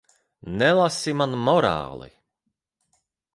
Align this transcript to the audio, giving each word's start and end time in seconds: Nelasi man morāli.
Nelasi 0.57 1.13
man 1.19 1.33
morāli. 1.45 2.09